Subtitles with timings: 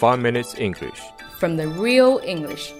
[0.00, 1.01] 5 Minutes English.
[1.39, 2.71] from the real English.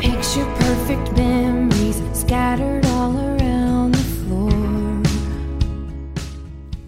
[0.00, 5.02] Picture perfect memories scattered all around the floor.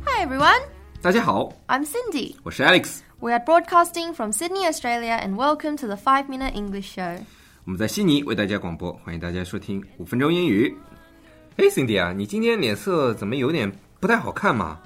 [0.07, 0.61] Hi everyone,
[1.01, 2.35] 大家好， I'm Cindy.
[2.43, 6.93] 我是 Alex， We are broadcasting from Sydney, Australia, and welcome to the 5 Minute English
[6.93, 7.25] Show.
[7.67, 10.73] 我们在悉尼为大家广播，欢迎大家收听五分钟英语。
[11.57, 14.79] 哎，Cindy 啊，你今天脸色怎么有点不太好看嘛？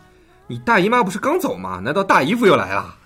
[0.46, 1.78] 你大姨妈不是刚走吗？
[1.78, 2.96] 难道大姨夫又来了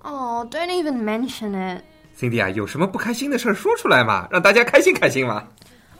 [0.00, 5.46] Oh, don't even mention it.？Cindy 啊，有什么不开心的事儿说出来嘛，让大家开心开心嘛。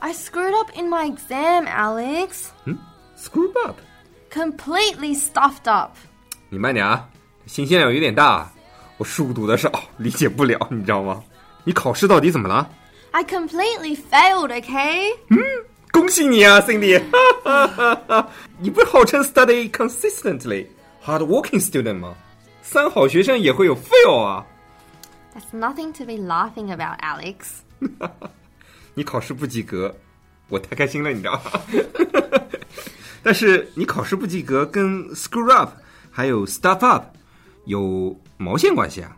[0.01, 2.47] I screwed up in my exam, Alex.
[2.65, 2.77] 嗯
[3.17, 5.93] ，screwed up，Completely stuffed up.
[6.49, 7.09] 你慢点啊，
[7.47, 8.51] 信息量有点大，
[8.97, 11.23] 我书读的少，理解不了，你知道吗？
[11.63, 12.69] 你考试到底怎么了？
[13.12, 15.12] I completely failed, okay?
[15.92, 17.02] 恭喜你啊，Cindy！
[18.60, 20.68] 你不是号称 study consistently,
[21.04, 22.16] hard working student 吗？
[22.62, 24.46] 三好学生也会有 fail 啊。
[25.34, 27.62] That's nothing to be laughing about, Alex.
[28.94, 29.96] 你考试不及格，
[30.50, 31.52] 我太开心了，你知道吗？
[33.24, 35.72] 但是你考试不及格跟 screw up
[36.12, 37.06] 还有 stuff up
[37.66, 39.16] 有毛线关系啊？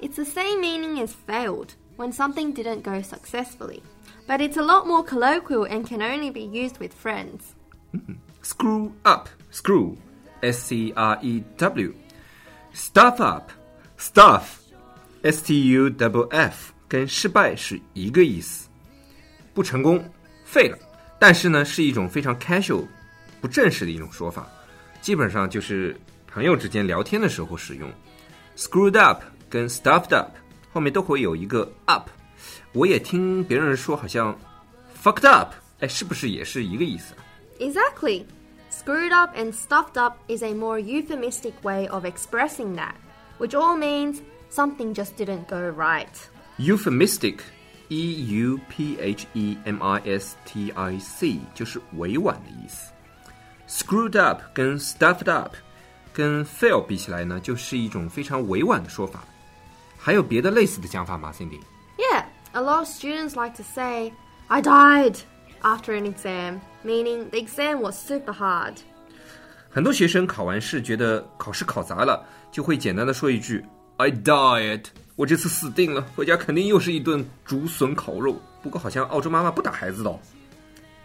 [0.00, 3.82] It's the same meaning as failed when something didn't go successfully,
[4.26, 7.54] but it's a lot more colloquial and can only be used with friends.
[8.42, 9.96] screw up screw
[10.40, 11.92] s c r e w
[12.72, 13.50] stuff up
[13.98, 14.42] stuff
[15.22, 18.68] s t u w f 跟失败是一个意思，
[19.52, 20.02] 不成功
[20.44, 20.78] 废了，
[21.18, 22.86] 但是呢是一种非常 casual
[23.40, 24.46] 不正式的一种说法，
[25.00, 25.96] 基本上就是
[26.26, 27.90] 朋友之间聊天的时候使用。
[28.56, 30.30] screwed up 跟 stuffed up
[30.72, 32.08] 后面都会有一个 up，
[32.72, 34.38] 我也听别人说好像
[35.02, 37.24] fucked up，哎，是不是也是一个意思啊？
[37.58, 38.24] Exactly.
[38.70, 42.92] Screwed up and stuffed up is a more euphemistic way of expressing that,
[43.38, 44.20] which all means
[44.50, 46.06] something just didn't go right.
[46.58, 47.38] euphemistic
[47.88, 52.92] e u p h e m i s t i c 就是委婉的意思。
[53.66, 55.54] screwed up 跟 stuffed up
[56.12, 59.24] 跟 fail 比起来呢，就是一种非常委婉的说法。
[60.02, 61.60] 还有别的类似的讲法吗，Cindy？
[61.96, 64.12] Yeah, a lot of students like to say,
[64.46, 65.16] I died
[65.62, 68.76] after an exam, meaning the exam was super hard.
[69.70, 73.64] 很多学生考完试觉得考试考砸了，就会简单的说一句
[73.96, 74.84] I died，
[75.16, 78.40] 我这次死定了，回家肯定又是一顿竹笋烤肉。
[78.62, 80.18] 不过好像澳洲妈妈不打孩子的哦。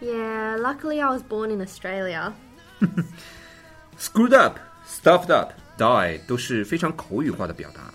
[0.00, 2.32] Yeah, luckily I was born in Australia.
[3.98, 7.92] screwed up、stuffed up、die 都是非常口语化的表达。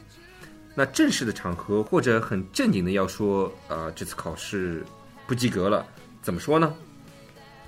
[0.74, 4.84] 那正式的场合或者很正经的要说，呃，这次考试
[5.26, 5.86] 不及格了，
[6.20, 6.74] 怎么说呢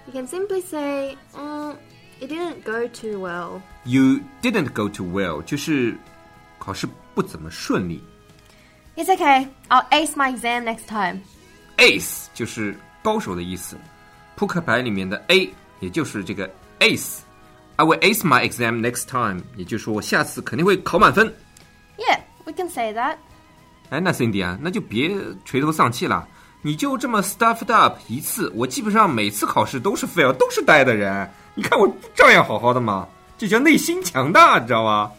[0.07, 1.75] You can simply say, um,
[2.21, 5.97] it didn't go too well.？You didn't go too well，就是
[6.59, 8.03] 考试不怎么顺利。
[8.97, 11.21] It's okay, I'll ace my exam next time.
[11.79, 13.77] Ace 就是高手的意思，
[14.37, 16.51] 扑克牌里面的 A 也就是这个
[16.81, 17.19] ace。
[17.77, 21.33] I will ace my exam next time，也就是说我下次肯定会考满分。
[22.56, 23.18] Yeah, we can say that.
[23.90, 25.12] 哎，那 Cindy 啊，那就别
[25.44, 26.28] 垂头丧气了。
[26.62, 31.30] 你就这么 stuffed up 一次，我基本上每次考试都是 fail，都是呆的人。
[31.56, 35.12] 你看我照样好好的嘛，这叫内心强大，你知道吗？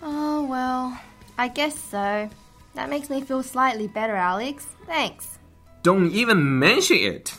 [0.00, 0.92] Oh, well,
[1.36, 2.28] I guess so.
[2.74, 4.64] That makes me feel slightly better, Alex.
[4.86, 5.24] Thanks.
[5.82, 7.30] Don't even mention it。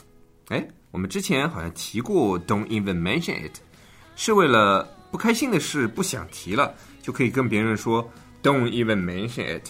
[0.48, 3.56] 哎，我们之前好像提过 Don't even mention it，
[4.14, 8.08] 是为了不开心的事不想提了，就可以跟别人说
[8.43, 9.69] Don't even mention it。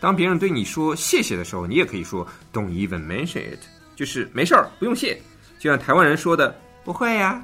[0.00, 3.60] 当别人对你说谢谢的时候，你也可以说 Don't even mention it，
[3.96, 5.20] 就是没事儿，不用谢。
[5.58, 7.42] 就像台湾人说的，不会呀、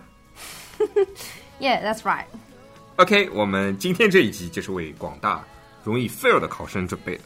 [1.60, 2.24] Yeah, that's right.
[2.96, 5.44] OK，我们今天这一集就是为广大
[5.84, 7.22] 容易 fail 的考生准备的。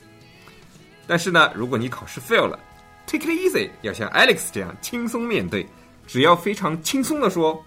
[1.07, 2.59] 但是呢，如果你考试 fail 了
[3.07, 5.65] ，take it easy，要像 Alex 这样轻松面对，
[6.09, 7.65] 只要非常轻松的说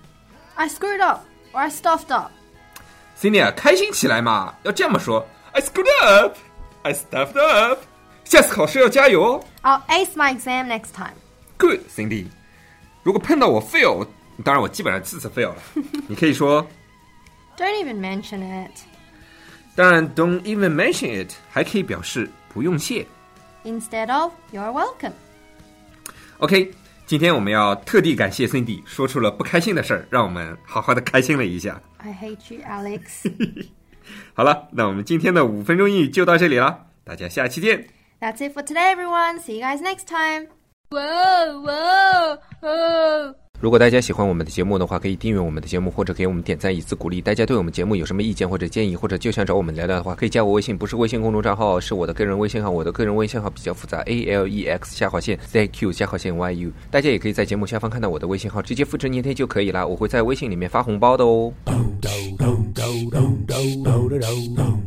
[0.56, 1.22] I screwed up,
[1.54, 7.81] or I stuffed up.，Cindy 啊，开心起来嘛，要这么说 ，I screwed up，I stuffed up，
[8.25, 9.45] 下次考试要加油哦。
[9.63, 11.15] I'll ace my exam next time.
[11.57, 12.27] Good，Cindy。
[13.03, 14.07] 如果碰到我 fail，
[14.45, 15.57] 当然我基本上次次 fail 了，
[16.07, 16.67] 你可以说，
[17.57, 18.71] Don't even mention it.
[19.75, 23.07] 当然 don't even mention it，还可以表示不用谢。
[23.65, 25.13] Instead of, you're welcome.
[26.39, 26.73] OK，
[27.07, 31.81] 今天我们要特地感谢 Cindy 说出了不开心的事儿，让我们好好的开心了一下。
[31.99, 33.29] I hate you, Alex.
[34.34, 37.88] 好了，那我们今天的五分钟英语就到这里了，大家下期见。
[38.20, 39.40] That's it for today, everyone.
[39.40, 40.48] See you guys next time.
[40.90, 43.36] 哇哦哇哦哦！
[43.60, 47.20] 如果大家喜欢我们的节目的话，可以订阅我们的节目，或者给我们点赞以资鼓励。
[47.22, 52.70] 大家对我们节目有什么意见或者建议，或者就想找我们聊聊的话，可以加我微信，不是微信公众账号，是我的个人微信号。
[52.70, 56.72] 我的个人微信号比较复杂，a l e x 下划线 z q 下划线 y u。
[56.92, 59.88] 大家也可以在节目下方看到我的微信号，直接复制粘贴就可以了。
[59.88, 61.52] 我会在微信里面发红包的哦。
[62.84, 64.83] do do do do do do.